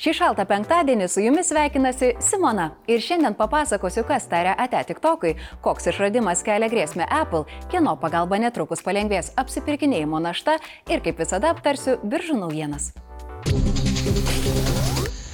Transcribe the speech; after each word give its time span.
Šį 0.00 0.14
šaltą 0.16 0.46
penktadienį 0.48 1.06
su 1.12 1.20
jumis 1.20 1.50
sveikinasi 1.50 2.14
Simona 2.24 2.70
ir 2.88 3.02
šiandien 3.04 3.34
papasakosiu, 3.36 4.06
kas 4.08 4.24
taria 4.30 4.54
ate 4.64 4.80
TikTokui, 4.88 5.34
koks 5.60 5.90
išradimas 5.92 6.40
kelia 6.46 6.70
grėsmę 6.72 7.04
Apple, 7.04 7.44
kieno 7.68 7.92
pagalba 8.00 8.40
netrukus 8.40 8.80
palengvės 8.86 9.34
apsipirkinėjimo 9.42 10.22
našta 10.24 10.56
ir 10.88 11.04
kaip 11.04 11.20
visada 11.20 11.52
aptarsiu 11.52 11.98
biržų 12.00 12.40
naujienas. 12.40 12.94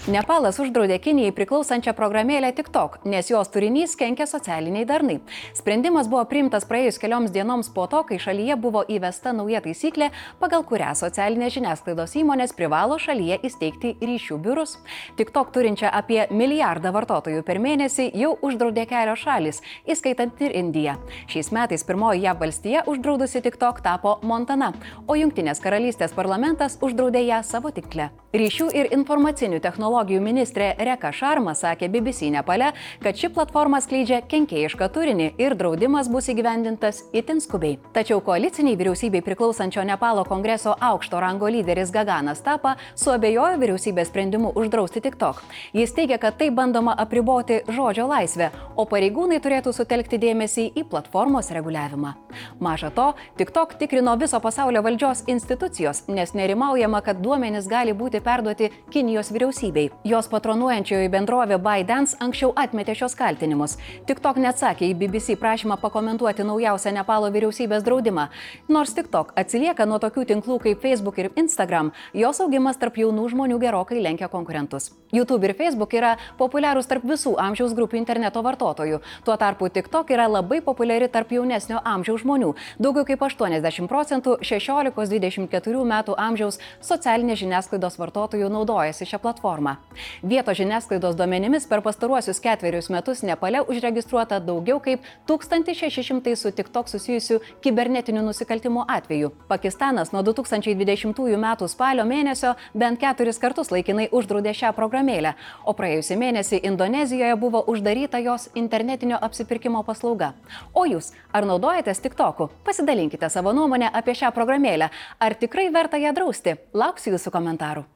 Nepalas 0.07 0.61
uždraudė 0.63 1.01
Kinijai 1.03 1.33
priklausančią 1.35 1.91
programėlę 1.99 2.53
TikTok, 2.55 3.01
nes 3.11 3.27
jos 3.27 3.49
turinys 3.51 3.97
kenkia 3.99 4.29
socialiniai 4.31 4.85
darnai. 4.87 5.17
Sprendimas 5.51 6.07
buvo 6.07 6.21
priimtas 6.31 6.63
praėjus 6.71 7.01
kelioms 7.03 7.33
dienoms 7.35 7.67
po 7.75 7.89
to, 7.91 8.05
kai 8.07 8.21
šalyje 8.23 8.55
buvo 8.63 8.85
įvesta 8.87 9.33
nauja 9.35 9.59
taisyklė, 9.65 10.13
pagal 10.39 10.63
kurią 10.69 10.93
socialinės 10.95 11.57
žiniasklaidos 11.57 12.15
įmonės 12.21 12.55
privalo 12.55 13.01
šalyje 13.03 13.41
įsteigti 13.49 13.97
ryšių 13.99 14.39
biurus. 14.45 14.77
TikTok 15.19 15.51
turinčią 15.57 15.91
apie 15.91 16.21
milijardą 16.31 16.95
vartotojų 16.95 17.43
per 17.43 17.59
mėnesį 17.59 18.07
jau 18.15 18.37
uždraudė 18.47 18.87
kelios 18.87 19.27
šalis, 19.27 19.59
įskaitant 19.91 20.39
ir 20.47 20.55
Indiją. 20.55 20.95
Šiais 21.27 21.51
metais 21.51 21.83
pirmoji 21.83 22.23
JAV 22.29 22.45
valstija 22.45 22.85
uždraudusi 22.87 23.43
TikTok 23.43 23.83
tapo 23.83 24.21
Montana, 24.23 24.71
o 25.11 25.19
Junktinės 25.19 25.59
karalystės 25.67 26.15
parlamentas 26.15 26.79
uždraudė 26.79 27.27
ją 27.27 27.43
savo 27.43 27.75
tiklę. 27.75 28.13
Ryšių 28.37 28.71
ir 28.77 28.93
informacinių 28.95 29.59
technologijų 29.65 29.96
ministrė 30.21 30.75
Reka 30.79 31.13
Šarma 31.13 31.55
sakė 31.55 31.89
BBC 31.89 32.31
Nepale, 32.31 32.73
kad 33.03 33.17
ši 33.17 33.31
platforma 33.33 33.81
skleidžia 33.81 34.21
kenkėjišką 34.29 34.89
turinį 34.93 35.29
ir 35.39 35.55
draudimas 35.57 36.11
bus 36.13 36.29
įgyvendintas 36.29 37.05
itin 37.17 37.41
skubiai. 37.41 37.79
Tačiau 37.93 38.21
koaliciniai 38.21 38.77
vyriausybei 38.77 39.23
priklausančio 39.25 39.85
Nepalo 39.89 40.25
kongreso 40.25 40.75
aukšto 40.81 41.21
rango 41.21 41.49
lyderis 41.49 41.91
Gaganas 41.95 42.43
Tapa 42.45 42.77
suabejojo 42.95 43.57
vyriausybės 43.63 44.11
sprendimu 44.11 44.53
uždrausti 44.55 45.01
TikTok. 45.01 45.43
Jis 45.73 45.95
teigia, 45.97 46.19
kad 46.19 46.37
tai 46.37 46.51
bandoma 46.51 46.95
apriboti 46.99 47.63
žodžio 47.69 48.07
laisvę, 48.11 48.51
o 48.77 48.85
pareigūnai 48.85 49.41
turėtų 49.41 49.73
sutelkti 49.77 50.21
dėmesį 50.21 50.69
į 50.77 50.85
platformos 50.91 51.51
reguliavimą. 51.55 52.15
Maža 52.61 52.91
to, 52.91 53.13
TikTok 53.39 53.79
tikrino 53.81 54.17
viso 54.21 54.41
pasaulio 54.41 54.83
valdžios 54.83 55.25
institucijos, 55.27 56.05
nes 56.09 56.35
nerimaujama, 56.37 57.01
kad 57.01 57.21
duomenys 57.25 57.69
gali 57.71 57.97
būti 57.97 58.21
perduoti 58.21 58.71
Kinijos 58.91 59.33
vyriausybei. 59.33 59.86
Jos 60.05 60.29
patronuojančioji 60.33 61.11
bendrovė 61.13 61.59
ByteDance 61.63 62.17
anksčiau 62.23 62.53
atmetė 62.57 62.95
šios 62.99 63.17
kaltinimus. 63.19 63.77
TikTok 64.09 64.41
neatsakė 64.43 64.91
į 64.91 64.97
BBC 65.01 65.37
prašymą 65.41 65.79
pakomentuoti 65.83 66.47
naujausią 66.47 66.93
Nepalo 66.97 67.31
vyriausybės 67.35 67.85
draudimą. 67.87 68.29
Nors 68.69 68.95
TikTok 68.97 69.33
atsilieka 69.37 69.87
nuo 69.87 69.99
tokių 70.03 70.27
tinklų 70.33 70.59
kaip 70.65 70.83
Facebook 70.85 71.19
ir 71.23 71.31
Instagram, 71.37 71.93
jos 72.15 72.41
augimas 72.45 72.79
tarp 72.81 72.99
jaunų 73.01 73.29
žmonių 73.35 73.59
gerokai 73.63 74.03
lenkia 74.03 74.29
konkurentus. 74.33 74.93
YouTube 75.13 75.47
ir 75.47 75.55
Facebook 75.57 75.95
yra 75.95 76.17
populiarūs 76.39 76.89
tarp 76.91 77.05
visų 77.07 77.37
amžiaus 77.41 77.75
grupių 77.77 78.01
interneto 78.01 78.43
vartotojų. 78.43 79.01
Tuo 79.25 79.37
tarpu 79.41 79.71
TikTok 79.71 80.11
yra 80.15 80.27
labai 80.29 80.61
populiari 80.65 81.09
tarp 81.09 81.33
jaunesnio 81.33 81.81
amžiaus 81.85 82.25
žmonių. 82.25 82.53
Daugiau 82.83 83.07
kaip 83.09 83.23
80 83.23 83.91
procentų 83.91 84.39
16-24 84.43 85.85
metų 85.93 86.17
amžiaus 86.19 86.61
socialinės 86.81 87.43
žiniasklaidos 87.45 88.01
vartotojų 88.03 88.51
naudojasi 88.53 89.07
šią 89.07 89.23
platformą. 89.23 89.76
Vietos 90.23 90.59
žiniasklaidos 90.59 91.17
duomenimis 91.17 91.67
per 91.69 91.83
pastaruosius 91.85 92.41
ketverius 92.45 92.91
metus 92.93 93.23
Nepale 93.27 93.63
užregistruota 93.65 94.39
daugiau 94.41 94.81
kaip 94.81 95.05
1600 95.29 96.35
su 96.37 96.53
TikTok 96.53 96.91
susijusių 96.93 97.39
kibernetinių 97.65 98.25
nusikaltimų 98.29 98.85
atvejų. 98.97 99.33
Pakistanas 99.49 100.13
nuo 100.13 100.23
2020 100.27 101.37
m. 101.37 101.47
spalio 101.69 102.05
mėnesio 102.05 102.55
bent 102.75 103.01
keturis 103.01 103.41
kartus 103.43 103.73
laikinai 103.75 104.09
uždraudė 104.13 104.55
šią 104.57 104.73
programėlę, 104.77 105.35
o 105.65 105.75
praėjusį 105.77 106.21
mėnesį 106.21 106.63
Indonezijoje 106.71 107.37
buvo 107.41 107.65
uždaryta 107.73 108.21
jos 108.25 108.49
internetinio 108.55 109.19
apsipirkimo 109.21 109.83
paslauga. 109.87 110.33
O 110.75 110.87
jūs, 110.87 111.13
ar 111.33 111.49
naudojatės 111.49 112.03
TikToku? 112.05 112.51
Pasidalinkite 112.65 113.31
savo 113.33 113.53
nuomonę 113.57 113.91
apie 113.93 114.17
šią 114.17 114.33
programėlę. 114.37 114.91
Ar 115.19 115.35
tikrai 115.35 115.69
verta 115.73 116.01
ją 116.01 116.15
drausti? 116.17 116.59
Lauksiu 116.75 117.17
jūsų 117.17 117.35
komentarų. 117.35 117.96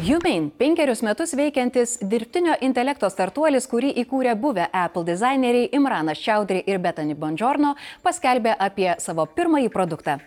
Humane- 0.00 0.50
penkerius 0.58 1.02
metus 1.02 1.34
veikiantis 1.36 1.98
dirbtinio 2.00 2.54
intelekto 2.64 3.08
startuolis, 3.12 3.66
kurį 3.68 3.90
įkūrė 4.00 4.32
buvę 4.40 4.64
Apple 4.72 5.04
dizaineriai 5.04 5.68
Imranas 5.76 6.16
Čiaudri 6.18 6.62
ir 6.66 6.78
Bethany 6.78 7.14
Bongiorno, 7.14 7.74
paskelbė 8.02 8.54
apie 8.58 8.94
savo 8.98 9.26
pirmąjį 9.26 9.68
produktą. 9.68 10.18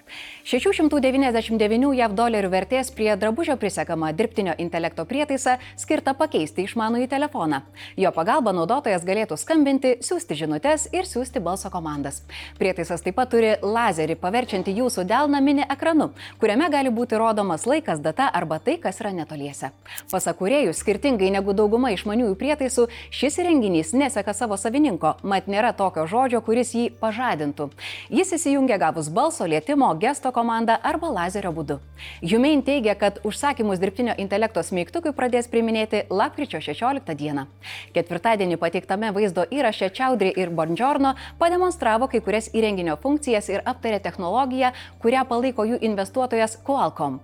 699 0.44 1.94
JAV 1.98 2.14
dolerių 2.14 2.52
vertės 2.54 2.92
prie 2.94 3.16
drabužio 3.18 3.56
prisekama 3.58 4.12
dirbtinio 4.14 4.54
intelekto 4.60 5.06
prietaisą 5.06 5.58
skirtą 5.76 6.14
pakeisti 6.14 6.68
išmanųjį 6.68 7.10
telefoną. 7.10 7.64
Jo 7.98 8.12
pagalba 8.12 8.54
naudotojas 8.54 9.04
galėtų 9.04 9.38
skambinti, 9.38 9.98
siūsti 10.02 10.38
žinutės 10.38 10.88
ir 10.94 11.10
siūsti 11.10 11.42
balso 11.42 11.70
komandas. 11.72 12.22
Prietaisas 12.60 13.02
taip 13.02 13.16
pat 13.16 13.30
turi 13.32 13.56
lazerį 13.62 14.16
paverčiantį 14.22 14.78
jūsų 14.84 15.04
delną 15.04 15.42
mini 15.42 15.66
ekranu, 15.66 16.12
kuriame 16.38 16.70
gali 16.70 16.90
būti 16.90 17.18
rodomas 17.18 17.66
laikas, 17.66 18.00
data 18.00 18.30
arba 18.30 18.60
tai, 18.60 18.78
kas 18.78 19.02
yra 19.02 19.10
netoliese 19.12 19.63
namuose. 19.64 19.72
Pasak 20.12 20.38
kuriejų, 20.38 20.74
skirtingai 20.74 21.32
negu 21.34 21.54
dauguma 21.54 21.92
išmaniųjų 21.94 22.36
prietaisų, 22.38 22.88
šis 23.14 23.40
įrenginys 23.42 23.94
neseka 23.94 24.34
savo 24.34 24.58
savininko, 24.58 25.16
mat 25.24 25.48
nėra 25.48 25.74
tokio 25.74 26.06
žodžio, 26.08 26.42
kuris 26.42 26.74
jį 26.74 26.90
pažadintų. 27.00 27.70
Jis 28.10 28.34
įsijungia 28.38 28.78
gavus 28.78 29.10
balso, 29.10 29.46
lietimo, 29.46 29.90
gesto 30.00 30.32
komandą 30.32 30.78
arba 30.84 31.10
lazerio 31.10 31.54
būdu. 31.54 31.80
Humane 32.22 32.64
teigia, 32.66 32.96
kad 32.96 33.20
užsakymus 33.24 33.80
dirbtinio 33.80 34.14
intelekto 34.18 34.64
smeigtukui 34.64 35.14
pradės 35.14 35.50
priminėti 35.50 36.06
lapkričio 36.10 36.62
16 36.62 37.16
dieną. 37.18 37.48
Ketvirtadienį 37.96 38.60
pateiktame 38.62 39.12
vaizdo 39.16 39.46
įraše 39.50 39.90
Čiaudri 39.94 40.34
ir 40.36 40.54
Bongiorno 40.54 41.16
pademonstravo 41.40 42.10
kai 42.12 42.22
kurias 42.22 42.52
įrenginio 42.54 42.98
funkcijas 43.02 43.50
ir 43.50 43.64
aptarė 43.66 44.02
technologiją, 44.04 44.74
kurią 45.02 45.26
palaiko 45.30 45.66
jų 45.68 45.82
investuotojas 45.82 46.60
Qualcomm. 46.66 47.22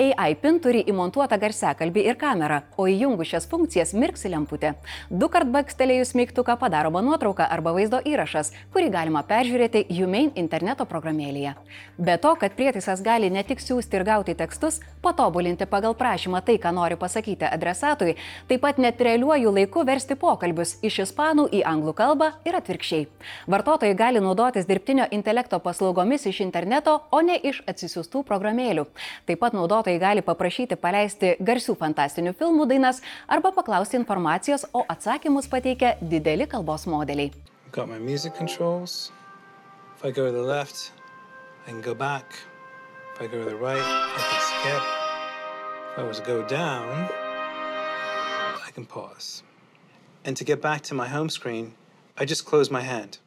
AI 0.00 0.34
PIN 0.40 0.58
turi 0.64 0.80
įmontuotą 0.88 1.36
garsiakalbį 1.80 2.02
ir 2.04 2.16
kamerą, 2.20 2.62
o 2.76 2.86
įjungus 2.86 3.30
šias 3.30 3.46
funkcijas 3.48 3.94
mirksi 3.94 4.28
lemputė. 4.28 4.74
Du 5.10 5.28
kart 5.28 5.48
bakstelėjus 5.48 6.14
mygtuką 6.14 6.58
padaroma 6.58 7.00
nuotrauka 7.00 7.46
arba 7.48 7.72
vaizdo 7.72 8.00
įrašas, 8.04 8.52
kurį 8.72 8.90
galima 8.90 9.22
peržiūrėti 9.22 9.86
Humane 9.90 10.32
interneto 10.36 10.84
programėlėje. 10.84 11.54
Be 11.98 12.16
to, 12.18 12.34
kad 12.36 12.52
prietaisas 12.56 13.02
gali 13.02 13.30
ne 13.30 13.42
tik 13.42 13.60
siūsti 13.60 13.96
ir 13.96 14.04
gauti 14.04 14.34
tekstus, 14.34 14.80
patobulinti 15.02 15.66
pagal 15.66 15.94
prašymą 15.94 16.42
tai, 16.44 16.58
ką 16.58 16.72
nori 16.74 16.96
pasakyti 16.96 17.48
adresatui, 17.48 18.16
taip 18.48 18.60
pat 18.60 18.78
net 18.78 19.00
realiuoju 19.00 19.52
laiku 19.54 19.84
versti 19.84 20.16
pokalbius 20.20 20.76
iš 20.82 21.00
ispanų 21.06 21.48
į 21.52 21.64
anglų 21.64 21.94
kalbą 21.96 22.32
ir 22.44 22.56
atvirkščiai. 22.60 23.08
Vartotojai 23.50 23.96
gali 23.96 24.20
naudotis 24.20 24.68
dirbtinio 24.68 25.08
intelekto 25.10 25.60
paslaugomis 25.60 26.26
iš 26.26 26.42
interneto, 26.44 27.00
o 27.10 27.22
ne 27.24 27.36
iš 27.36 27.62
atsisiųstų 27.66 28.24
programėlių. 28.28 28.86
Taip 29.26 29.40
pat 29.40 29.56
naudotojai 29.56 30.00
gali 30.02 30.24
paprašyti 30.24 30.76
paleisti 30.80 31.34
garsių 31.40 31.69
fantastinių 31.78 32.32
filmų 32.38 32.66
dainas 32.70 33.00
arba 33.28 33.52
paklausti 33.54 33.98
informacijos, 33.98 34.66
o 34.74 34.84
atsakymus 34.88 35.48
pateikia 35.50 35.96
dideli 36.00 36.46
kalbos 36.46 36.86
modeliai. 36.86 37.30
Left, 40.06 40.92
back. 41.98 42.26
Right, 43.20 44.08
down. 46.48 47.08
And 50.24 50.36
to 50.36 50.44
get 50.44 50.62
back 50.62 50.82
to 50.82 50.94
my 50.94 51.08
home 51.08 51.28
screen, 51.28 51.74
I 52.16 52.24
just 52.24 52.44
close 52.44 52.70
my 52.70 52.80
hand. 52.80 53.18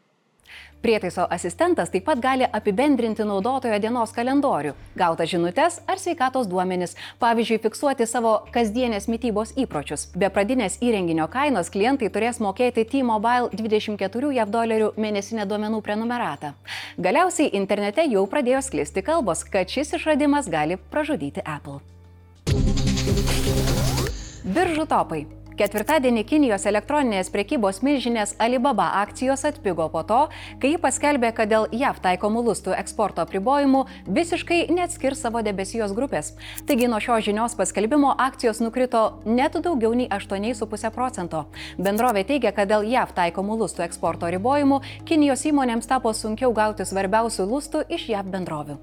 Prietaiso 0.84 1.24
asistentas 1.30 1.88
taip 1.94 2.04
pat 2.04 2.20
gali 2.20 2.44
apibendrinti 2.44 3.24
naudotojo 3.24 3.78
dienos 3.80 4.12
kalendorių, 4.12 4.74
gautas 5.00 5.30
žinutės 5.32 5.78
ar 5.88 6.00
sveikatos 6.02 6.50
duomenis, 6.52 6.98
pavyzdžiui, 7.24 7.62
fiksuoti 7.64 8.04
savo 8.04 8.34
kasdienės 8.52 9.08
mytybos 9.08 9.54
įpročius. 9.64 10.10
Be 10.20 10.28
pradinės 10.28 10.76
įrenginio 10.84 11.30
kainos 11.32 11.72
klientai 11.72 12.10
turės 12.12 12.42
mokėti 12.44 12.84
T-Mobile 12.92 13.48
24 13.56 14.34
JAV 14.36 14.52
dolerių 14.52 14.90
mėnesinę 15.00 15.46
duomenų 15.48 15.80
prenumeratą. 15.86 16.52
Galiausiai 17.00 17.54
internete 17.62 18.04
jau 18.12 18.26
pradėjo 18.28 18.60
sklisti 18.68 19.06
kalbos, 19.08 19.46
kad 19.48 19.72
šis 19.72 19.96
išradimas 19.96 20.52
gali 20.52 20.76
pražudyti 20.92 21.46
Apple. 21.48 21.80
Biržų 24.44 24.90
topai. 24.92 25.24
Ketvirtadienį 25.54 26.24
Kinijos 26.26 26.64
elektroninės 26.66 27.28
prekybos 27.30 27.84
milžinės 27.86 28.32
Alibaba 28.42 28.88
akcijos 29.04 29.44
atpigo 29.46 29.86
po 29.94 30.02
to, 30.10 30.22
kai 30.58 30.72
ji 30.72 30.80
paskelbė, 30.82 31.30
kad 31.38 31.52
dėl 31.52 31.68
JAV 31.70 32.00
taikomų 32.02 32.42
lustų 32.48 32.74
eksporto 32.74 33.22
apribojimų 33.22 33.84
visiškai 34.18 34.64
neatskirs 34.74 35.22
savo 35.22 35.44
debesijos 35.46 35.94
grupės. 35.94 36.32
Taigi 36.66 36.90
nuo 36.90 36.98
šios 37.04 37.28
žinios 37.28 37.58
paskelbimo 37.60 38.16
akcijos 38.18 38.64
nukrito 38.66 39.04
net 39.30 39.60
daugiau 39.62 39.94
nei 39.94 40.10
8,5 40.10 40.90
procento. 40.96 41.46
Bendrovė 41.78 42.26
teigia, 42.26 42.50
kad 42.50 42.74
dėl 42.74 42.90
JAV 42.90 43.14
taikomų 43.14 43.62
lustų 43.62 43.86
eksporto 43.86 44.34
ribojimų 44.34 44.82
Kinijos 45.06 45.46
įmonėms 45.52 45.90
tapo 45.92 46.18
sunkiau 46.18 46.50
gauti 46.58 46.90
svarbiausių 46.90 47.46
lustų 47.54 47.86
iš 47.94 48.10
JAV 48.16 48.34
bendrovių. 48.34 48.82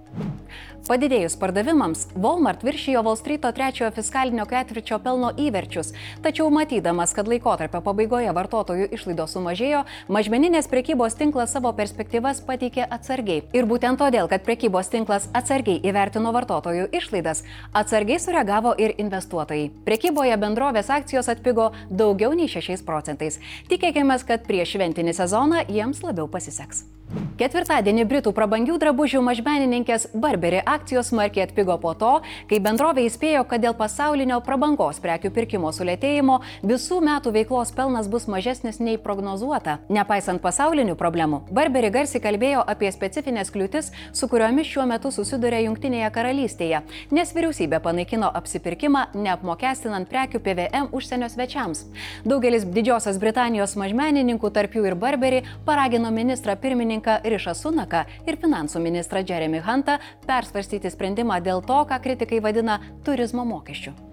Padidėjus 0.88 1.36
pardavimams, 1.38 2.06
Walmart 2.18 2.64
viršijo 2.66 3.02
Wall 3.06 3.18
Street'o 3.20 3.52
trečiojo 3.54 3.92
fiskalinio 3.94 4.46
ketvirčio 4.48 4.96
pelno 5.04 5.28
įverčius, 5.38 5.92
tačiau 6.24 6.48
matydamas, 6.60 7.14
kad 7.16 7.28
laikotarpio 7.30 7.80
pabaigoje 7.84 8.32
vartotojų 8.36 8.90
išlaidos 8.96 9.34
sumažėjo, 9.36 9.84
mažmeninės 10.12 10.68
prekybos 10.70 11.16
tinklas 11.18 11.54
savo 11.56 11.72
perspektyvas 11.76 12.42
pateikė 12.44 12.84
atsargiai. 12.96 13.44
Ir 13.56 13.68
būtent 13.70 14.00
todėl, 14.02 14.28
kad 14.30 14.44
prekybos 14.44 14.92
tinklas 14.92 15.30
atsargiai 15.36 15.80
įvertino 15.90 16.34
vartotojų 16.36 16.90
išlaidas, 17.00 17.44
atsargiai 17.72 18.20
sureagavo 18.20 18.76
ir 18.76 18.96
investuotojai. 19.00 19.70
Prekyboje 19.88 20.36
bendrovės 20.44 20.92
akcijos 20.92 21.32
atpigo 21.32 21.70
daugiau 21.90 22.36
nei 22.36 22.50
6 22.50 22.84
procentais. 22.86 23.40
Tikėkime, 23.72 24.20
kad 24.28 24.44
prieš 24.48 24.76
šventinį 24.76 25.16
sezoną 25.16 25.66
jiems 25.68 26.04
labiau 26.04 26.28
pasiseks. 26.28 26.84
Ketvirtadienį 27.10 28.04
Britų 28.04 28.30
prabangių 28.36 28.74
drabužių 28.78 29.22
mažmenininkės 29.24 30.10
Burberry 30.12 30.60
akcijos 30.60 31.08
smarkiai 31.08 31.46
atpigo 31.46 31.74
po 31.82 31.94
to, 31.98 32.10
kai 32.50 32.58
bendrovė 32.62 33.06
įspėjo, 33.08 33.46
kad 33.50 33.62
dėl 33.64 33.72
pasaulinio 33.78 34.36
prabangos 34.46 35.00
prekių 35.02 35.30
pirkimo 35.34 35.72
sulėtėjimo 35.74 36.36
visų 36.62 37.00
metų 37.02 37.32
veiklos 37.34 37.72
pelnas 37.74 38.10
bus 38.12 38.28
mažesnis 38.30 38.78
nei 38.78 38.98
prognozuota. 39.00 39.78
Nepaisant 39.88 40.42
pasaulinių 40.44 40.94
problemų, 41.00 41.40
Burberry 41.48 41.90
garsiai 41.94 42.20
kalbėjo 42.22 42.60
apie 42.74 42.92
specifines 42.92 43.50
kliūtis, 43.50 43.88
su 44.12 44.28
kuriomis 44.30 44.68
šiuo 44.70 44.86
metu 44.92 45.10
susiduria 45.10 45.64
Junktinėje 45.64 46.12
karalystėje, 46.14 46.82
nes 47.10 47.34
vyriausybė 47.34 47.82
panaikino 47.82 48.30
apsipirkimą 48.42 49.06
neapmokestinant 49.16 50.12
prekių 50.12 50.42
PVM 50.44 50.92
užsienio 50.92 51.32
svečiams. 51.32 51.86
Daugelis 52.28 52.68
Didžiosios 52.68 53.18
Britanijos 53.18 53.74
mažmenininkų, 53.80 54.52
tarp 54.54 54.76
jų 54.76 54.86
ir 54.92 55.00
Burberry, 55.00 55.42
paragino 55.64 56.12
ministrą 56.14 56.60
pirmininką 56.60 56.99
pirmininką 57.00 57.30
Rišą 57.30 57.54
Sunaką 57.54 58.04
ir 58.26 58.36
finansų 58.36 58.80
ministrą 58.80 59.22
Jeremy 59.28 59.60
Huntą 59.60 59.98
persvarstyti 60.26 60.90
sprendimą 60.90 61.40
dėl 61.40 61.62
to, 61.62 61.84
ką 61.86 62.00
kritikai 62.02 62.40
vadina 62.40 62.78
turizmo 63.04 63.44
mokesčiu. 63.44 64.09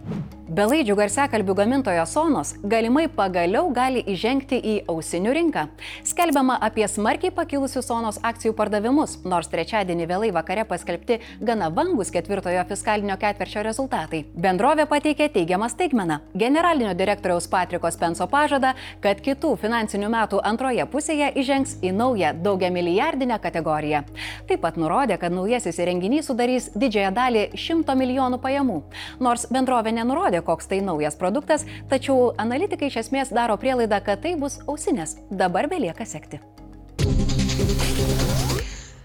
Belaidžių 0.48 0.95
garsiakalbių 0.95 1.54
gamintojo 1.59 2.06
Sonos 2.07 2.54
galimai 2.63 3.09
pagaliau 3.12 3.68
gali 3.75 4.00
įžengti 4.07 4.56
į 4.56 4.75
ausinių 4.88 5.33
rinką. 5.36 5.65
Skelbiama 6.07 6.56
apie 6.63 6.86
smarkiai 6.88 7.33
pakilusius 7.36 7.89
Sonos 7.89 8.15
akcijų 8.24 8.54
pardavimus, 8.56 9.18
nors 9.27 9.51
trečiadienį 9.51 10.07
vėlai 10.07 10.30
vakare 10.31 10.63
paskelbti 10.69 11.18
gana 11.44 11.68
vangus 11.68 12.13
ketvirtojo 12.15 12.63
fiskalinio 12.69 13.18
ketvirčio 13.19 13.65
rezultatai. 13.68 14.21
Bendrovė 14.39 14.86
pateikė 14.88 15.27
teigiamą 15.36 15.68
staigmeną. 15.74 16.21
Generalinio 16.31 16.95
direktoriaus 16.95 17.50
Patriko 17.51 17.92
Spenso 17.92 18.30
pažada, 18.31 18.71
kad 19.03 19.19
kitų 19.19 19.51
finansinių 19.60 20.13
metų 20.15 20.39
antroje 20.48 20.88
pusėje 20.88 21.27
įžengs 21.44 21.75
į 21.83 21.92
naują 22.00 22.31
daugia 22.48 22.71
milijardinę 22.71 23.42
kategoriją. 23.44 24.06
Taip 24.48 24.63
pat 24.63 24.80
nurodė, 24.80 25.19
kad 25.19 25.36
naujasis 25.36 25.83
įrenginys 25.83 26.31
sudarys 26.31 26.71
didžiąją 26.71 27.13
dalį 27.19 27.45
100 27.68 28.00
milijonų 28.00 28.39
pajamų. 28.48 28.81
Nors 29.19 29.50
bendrovė 29.51 29.97
nenurodė, 29.98 30.44
koks 30.46 30.70
tai 30.72 30.82
naujas 30.86 31.18
produktas, 31.20 31.66
tačiau 31.92 32.32
analitikai 32.38 32.92
iš 32.92 33.02
esmės 33.06 33.34
daro 33.34 33.58
prielaidą, 33.62 34.02
kad 34.06 34.24
tai 34.26 34.38
bus 34.40 34.62
ausinės. 34.68 35.18
Dabar 35.32 35.70
belieka 35.72 36.06
sekti. 36.06 36.42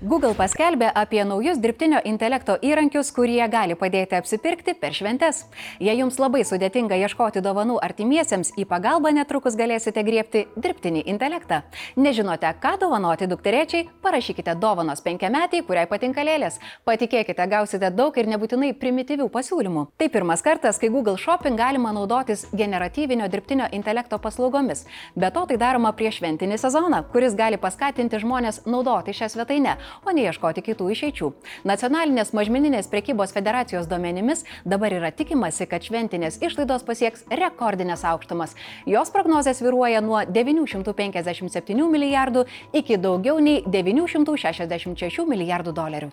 Google 0.02 0.34
paskelbė 0.34 0.88
apie 0.98 1.20
naujus 1.22 1.60
dirbtinio 1.62 2.00
intelekto 2.10 2.56
įrankius, 2.66 3.12
kurie 3.14 3.44
gali 3.46 3.76
padėti 3.78 4.16
apsipirkti 4.18 4.72
per 4.74 4.96
šventes. 4.96 5.44
Jei 5.78 5.92
jums 6.00 6.16
labai 6.18 6.40
sudėtinga 6.42 6.96
ieškoti 7.04 7.38
dovanų 7.44 7.76
artimiesiems, 7.86 8.50
į 8.58 8.64
pagalbą 8.66 9.12
netrukus 9.14 9.54
galėsite 9.54 10.02
griebti 10.02 10.42
dirbtinį 10.56 11.04
intelektą. 11.12 11.60
Nežinote, 11.94 12.50
ką 12.58 12.72
dovanoti 12.80 13.28
dukterėčiai, 13.30 13.84
parašykite 14.02 14.56
dovanos 14.58 15.04
penkiametį, 15.06 15.60
kuriai 15.68 15.86
patinka 15.86 16.26
lėlės. 16.26 16.58
Patikėkite, 16.82 17.46
gausite 17.46 17.92
daug 17.94 18.18
ir 18.18 18.26
nebūtinai 18.34 18.72
primityvių 18.82 19.30
pasiūlymų. 19.30 19.86
Tai 20.02 20.10
pirmas 20.10 20.42
kartas, 20.42 20.82
kai 20.82 20.90
Google 20.90 21.14
Shopping 21.14 21.54
galima 21.54 21.94
naudotis 21.94 22.48
generatyvinio 22.50 23.30
dirbtinio 23.30 23.70
intelekto 23.70 24.18
paslaugomis. 24.18 24.82
Be 25.14 25.30
to 25.30 25.46
tai 25.46 25.62
daroma 25.62 25.94
prieš 25.94 26.18
šventinį 26.18 26.58
sezoną, 26.58 27.04
kuris 27.14 27.38
gali 27.38 27.62
paskatinti 27.62 28.18
žmonės 28.26 28.64
naudoti 28.66 29.14
šią 29.14 29.30
svetainę 29.36 29.78
o 30.04 30.14
ne 30.14 30.26
ieškoti 30.28 30.64
kitų 30.66 30.88
išeičių. 30.94 31.30
Nacionalinės 31.68 32.32
mažmeninės 32.36 32.90
prekybos 32.92 33.34
federacijos 33.36 33.88
duomenimis 33.90 34.44
dabar 34.64 34.94
yra 34.96 35.12
tikimasi, 35.14 35.66
kad 35.70 35.84
šventinės 35.86 36.40
išlaidos 36.42 36.84
pasieks 36.86 37.26
rekordinės 37.30 38.04
aukštumas. 38.08 38.56
Jos 38.86 39.12
prognozijas 39.14 39.62
viruoja 39.62 40.00
nuo 40.04 40.22
957 40.26 41.88
milijardų 41.92 42.44
iki 42.72 42.98
daugiau 43.00 43.38
nei 43.42 43.62
966 43.66 45.26
milijardų 45.28 45.74
dolerių. 45.76 46.10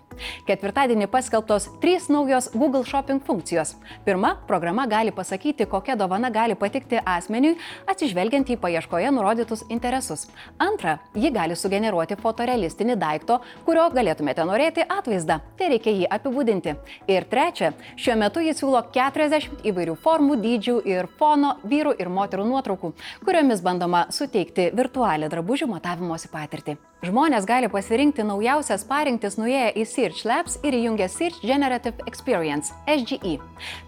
Ketvirtadienį 0.48 1.08
paskelbtos 1.10 1.68
trys 1.82 2.08
naujos 2.12 2.50
Google 2.54 2.84
Shopping 2.84 3.22
funkcijos. 3.24 3.76
Pirma, 4.04 4.34
programa 4.48 4.86
gali 4.90 5.12
pasakyti, 5.14 5.66
kokia 5.70 5.96
dovana 5.96 6.30
gali 6.30 6.56
patikti 6.58 7.00
asmeniui, 7.04 7.56
atsižvelgiant 7.90 8.50
į 8.50 8.58
paieškoje 8.60 9.10
nurodytus 9.14 9.64
interesus. 9.68 10.26
Antra, 10.58 10.98
ji 11.14 11.30
gali 11.34 11.56
sugeneruoti 11.56 12.18
fotorealistinį 12.20 12.96
daikto, 13.00 13.40
kurio 13.70 13.86
galėtumėte 13.94 14.42
norėti 14.48 14.82
atvaizdą. 14.82 15.36
Tai 15.58 15.68
reikia 15.70 15.92
jį 15.94 16.08
apibūdinti. 16.16 16.74
Ir 17.14 17.26
trečia, 17.30 17.70
šiuo 17.94 18.16
metu 18.18 18.42
jis 18.42 18.58
siūlo 18.58 18.82
40 18.96 19.62
įvairių 19.70 19.94
formų, 20.02 20.40
dydžių 20.42 20.76
ir 20.90 21.06
fono 21.20 21.54
vyrų 21.70 21.94
ir 22.02 22.10
moterų 22.10 22.50
nuotraukų, 22.50 22.94
kuriomis 23.22 23.62
bandoma 23.62 24.08
suteikti 24.10 24.72
virtualią 24.74 25.30
drabužių 25.30 25.70
matavimosi 25.70 26.32
patirtį. 26.34 26.80
Žmonės 27.00 27.46
gali 27.48 27.64
pasirinkti 27.72 28.20
naujausias 28.28 28.82
parinktis 28.84 29.38
nuėję 29.40 29.70
į 29.80 29.86
Search 29.88 30.18
Labs 30.28 30.58
ir 30.60 30.74
įjungę 30.76 31.06
Search 31.08 31.40
Generative 31.40 32.04
Experience 32.04 32.74
SGE. 32.84 33.38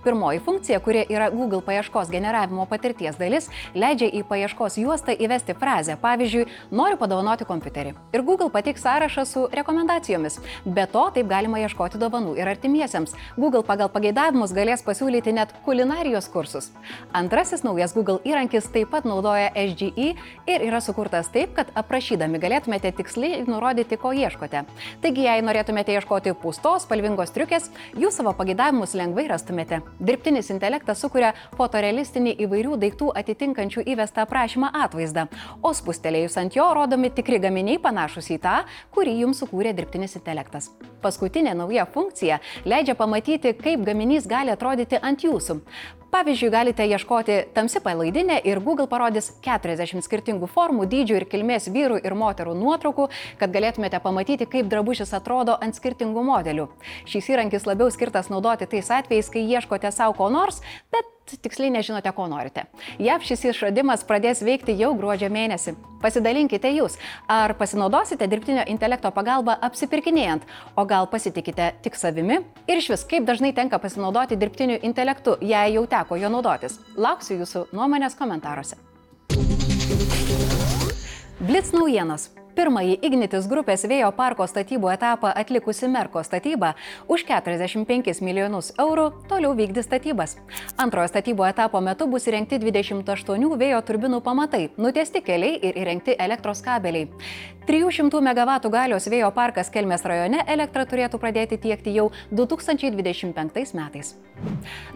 Pirmoji 0.01 0.41
funkcija, 0.41 0.79
kuri 0.81 1.03
yra 1.13 1.27
Google 1.29 1.61
paieškos 1.67 2.09
generavimo 2.09 2.65
patirties 2.71 3.19
dalis, 3.21 3.51
leidžia 3.77 4.09
į 4.09 4.23
paieškos 4.31 4.79
juostą 4.81 5.13
įvesti 5.13 5.53
frazę, 5.61 5.99
pavyzdžiui, 6.01 6.47
noriu 6.73 6.97
padovanoti 7.03 7.45
kompiuterį. 7.51 7.93
Ir 8.17 8.25
Google 8.25 8.49
patiks 8.55 8.81
sąrašą 8.87 9.27
su 9.29 9.45
rekomendacijomis. 9.53 10.41
Be 10.65 10.89
to, 10.89 11.05
taip 11.13 11.29
galima 11.29 11.61
ieškoti 11.67 12.01
dovanų 12.01 12.39
ir 12.41 12.49
artimiesiems. 12.49 13.13
Google 13.37 13.61
pagal 13.61 13.93
pageidavimus 13.93 14.57
galės 14.57 14.87
pasiūlyti 14.89 15.37
net 15.37 15.53
kulinarijos 15.69 16.31
kursus. 16.33 16.71
Antrasis 17.13 17.61
naujas 17.61 17.93
Google 17.93 18.25
įrankis 18.25 18.73
taip 18.73 18.89
pat 18.97 19.05
naudoja 19.05 19.53
SGE 19.53 20.15
ir 20.49 20.67
yra 20.71 20.81
sukurtas 20.81 21.29
taip, 21.29 21.53
kad 21.61 21.77
aprašydami 21.77 22.41
galėtumėte 22.41 23.02
tiksliai 23.03 23.43
nurodyti, 23.49 23.99
ko 23.99 24.13
ieškote. 24.15 24.63
Taigi, 25.03 25.27
jei 25.27 25.43
norėtumėte 25.45 25.95
ieškoti 25.97 26.35
pūstos, 26.39 26.87
spalvingos 26.87 27.35
triukės, 27.35 27.69
jūs 27.99 28.19
savo 28.21 28.33
pageidavimus 28.39 28.95
lengvai 28.99 29.27
rastumėte. 29.33 29.83
Dirbtinis 29.99 30.53
intelektas 30.55 31.03
sukuria 31.03 31.33
fotorealistinį 31.59 32.37
įvairių 32.47 32.79
daiktų 32.85 33.11
atitinkančių 33.23 33.85
įvestą 33.95 34.27
aprašymą 34.27 34.73
atvaizdą, 34.85 35.27
o 35.63 35.73
spustelėjus 35.75 36.39
ant 36.43 36.59
jo 36.59 36.69
rodomi 36.79 37.11
tikri 37.11 37.41
gaminiai 37.43 37.81
panašus 37.83 38.31
į 38.37 38.39
tą, 38.45 38.61
kurį 38.95 39.19
jums 39.25 39.43
sukūrė 39.43 39.75
dirbtinis 39.77 40.15
intelektas. 40.21 40.71
Paskutinė 41.03 41.57
nauja 41.59 41.89
funkcija 41.91 42.39
leidžia 42.69 42.95
pamatyti, 42.99 43.57
kaip 43.59 43.83
gaminys 43.89 44.31
gali 44.31 44.55
atrodyti 44.55 45.03
ant 45.03 45.27
jūsų. 45.27 45.59
Pavyzdžiui, 46.13 46.51
galite 46.53 46.85
ieškoti 46.85 47.39
tamsi 47.57 47.81
palaidinė 47.81 48.35
ir 48.45 48.59
Google 48.61 48.85
parodys 48.85 49.31
40 49.47 50.05
skirtingų 50.05 50.45
formų, 50.53 50.85
dydžių 50.93 51.15
ir 51.17 51.25
kilmės 51.33 51.71
vyrų 51.73 52.03
ir 52.05 52.13
moterų 52.21 52.53
nuotraukų, 52.53 52.92
kad 53.41 53.55
galėtumėte 53.55 54.01
pamatyti, 54.03 54.47
kaip 54.47 54.69
drabužis 54.73 55.15
atrodo 55.17 55.57
ant 55.61 55.79
skirtingų 55.79 56.25
modelių. 56.29 56.69
Šis 57.09 57.33
įrankis 57.33 57.67
labiau 57.69 57.91
skirtas 57.91 58.31
naudoti 58.33 58.69
tais 58.71 58.91
atvejais, 58.91 59.33
kai 59.33 59.47
ieškote 59.49 59.91
savo 59.93 60.17
ko 60.19 60.31
nors, 60.33 60.63
bet 60.93 61.09
tiksliai 61.43 61.71
nežinote, 61.73 62.11
ko 62.13 62.27
norite. 62.31 62.67
JAV 63.01 63.25
šis 63.27 63.45
išradimas 63.53 64.05
pradės 64.09 64.43
veikti 64.45 64.75
jau 64.79 64.93
gruodžio 64.99 65.31
mėnesį. 65.33 65.75
Pasidalinkite 66.03 66.71
jūs, 66.75 66.99
ar 67.31 67.55
pasinaudosite 67.59 68.27
dirbtinio 68.29 68.65
intelekto 68.69 69.13
pagalba 69.15 69.55
apsipirkinėjant, 69.69 70.45
o 70.77 70.85
gal 70.89 71.07
pasitikite 71.07 71.73
tik 71.85 71.97
savimi 71.99 72.41
ir 72.67 72.83
iš 72.83 72.91
vis, 72.93 73.07
kaip 73.09 73.27
dažnai 73.29 73.53
tenka 73.55 73.79
pasinaudoti 73.79 74.39
dirbtiniu 74.41 74.81
intelektu, 74.83 75.39
jei 75.41 75.77
jau 75.77 75.87
teko 75.87 76.19
jo 76.19 76.33
naudotis. 76.33 76.81
Lauksiu 76.97 77.39
jūsų 77.43 77.69
nuomonės 77.73 78.19
komentaruose. 78.19 78.81
Blitz 81.43 81.75
naujienos. 81.75 82.31
Pirmąjį 82.53 82.99
Ignitis 83.07 83.47
grupės 83.49 83.87
vėjo 83.89 84.11
parko 84.13 84.45
statybų 84.45 84.91
etapą 84.93 85.31
atlikusi 85.41 85.89
Merko 85.89 86.21
statyba 86.21 86.75
už 87.09 87.25
45 87.25 88.21
milijonus 88.21 88.75
eurų 88.83 89.07
toliau 89.31 89.55
vykdys 89.57 89.89
statybas. 89.89 90.37
Antrojo 90.77 91.09
statybų 91.09 91.47
etapo 91.49 91.81
metu 91.81 92.05
bus 92.13 92.29
įrengti 92.29 92.59
28 92.61 93.57
vėjo 93.63 93.81
turbinų 93.89 94.21
pamatai, 94.27 94.67
nutiesti 94.77 95.23
keliai 95.25 95.63
ir 95.65 95.81
įrengti 95.81 96.19
elektros 96.21 96.61
kabeliai. 96.67 97.09
300 97.65 98.21
MW 98.21 98.59
galios 98.75 99.07
vėjo 99.09 99.31
parkas 99.33 99.71
Kelmės 99.73 100.05
rajone 100.05 100.43
elektrą 100.51 100.85
turėtų 100.91 101.21
pradėti 101.23 101.57
tiekti 101.63 101.95
jau 101.95 102.11
2025 102.35 103.77
metais. 103.79 104.17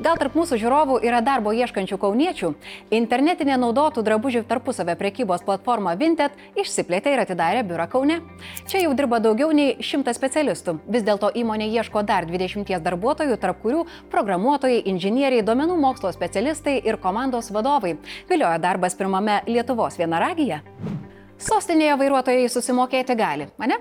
Gal 0.02 0.18
tarp 0.18 0.34
mūsų 0.34 0.58
žiūrovų 0.58 0.98
yra 1.06 1.22
darbo 1.22 1.52
ieškančių 1.54 1.96
kauniečių? 2.02 2.52
Internetinė 2.98 3.56
naudotų 3.62 4.02
drabužių 4.02 4.42
tarpusavę 4.50 4.96
prekybos 4.98 5.46
platforma 5.46 5.94
Vinted 5.96 6.34
išsiplėtė 6.58 7.14
ir 7.14 7.22
atidarė 7.22 7.45
atidarė 7.46 7.66
biurą 7.68 7.86
Kaune. 7.90 8.20
Čia 8.66 8.82
jau 8.84 8.94
dirba 8.96 9.20
daugiau 9.20 9.52
nei 9.54 9.76
100 9.80 10.14
specialistų. 10.16 10.78
Vis 10.88 11.06
dėlto 11.06 11.30
įmonė 11.34 11.68
ieško 11.70 12.02
dar 12.06 12.26
20 12.26 12.82
darbuotojų, 12.82 13.38
tarp 13.38 13.62
kurių 13.62 13.86
programuotojai, 14.10 14.82
inžinieriai, 14.90 15.46
duomenų 15.46 15.78
mokslo 15.80 16.12
specialistai 16.12 16.80
ir 16.84 16.98
komandos 16.98 17.50
vadovai. 17.50 17.96
Vilioja 18.28 18.58
darbas 18.58 18.94
pirmame 18.98 19.42
Lietuvos 19.46 19.98
vienaragyje. 19.98 20.62
Sostinėje 21.36 21.98
vairuotojai 22.00 22.46
susimokėti 22.48 23.12
gali, 23.12 23.46
mane? 23.60 23.76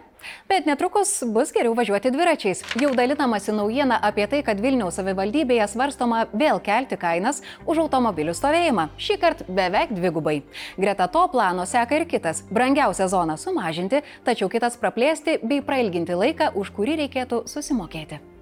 Bet 0.49 0.65
netrukus 0.67 1.21
bus 1.31 1.53
geriau 1.55 1.71
važiuoti 1.77 2.11
dviračiais. 2.11 2.65
Jau 2.81 2.89
dalinamasi 2.97 3.55
naujiena 3.55 3.95
apie 4.09 4.25
tai, 4.27 4.41
kad 4.43 4.59
Vilniaus 4.59 4.99
savivaldybėje 4.99 5.69
svarstoma 5.71 6.25
vėl 6.35 6.59
kelti 6.65 6.99
kainas 6.99 7.39
už 7.63 7.85
automobilių 7.85 8.35
stovėjimą. 8.35 8.89
Šį 8.99 9.19
kartą 9.23 9.47
beveik 9.47 9.95
dvigubai. 9.95 10.41
Greta 10.75 11.07
to 11.07 11.23
plano 11.31 11.63
seka 11.63 12.01
ir 12.01 12.09
kitas- 12.11 12.43
brangiausią 12.55 13.07
zoną 13.07 13.39
sumažinti, 13.39 14.03
tačiau 14.25 14.51
kitas 14.51 14.75
praplėsti 14.75 15.39
bei 15.41 15.61
prailginti 15.61 16.11
laiką, 16.11 16.51
už 16.55 16.75
kurį 16.75 17.07
reikėtų 17.07 17.45
susimokėti. 17.47 18.34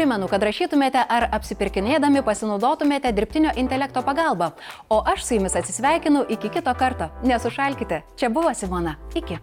Primenu, 0.00 0.30
kad 0.32 0.40
rašytumėte 0.40 1.00
ar 1.12 1.26
apsipirkinėdami 1.36 2.22
pasinaudotumėte 2.24 3.12
dirbtinio 3.12 3.52
intelekto 3.60 4.00
pagalba. 4.06 4.54
O 4.88 5.02
aš 5.12 5.26
su 5.26 5.36
jumis 5.36 5.58
atsisveikinu 5.60 6.24
iki 6.38 6.48
kito 6.56 6.72
karto. 6.72 7.12
Nesušalkite. 7.20 8.00
Čia 8.16 8.32
buvo 8.32 8.56
Simona. 8.56 8.96
Iki. 9.12 9.36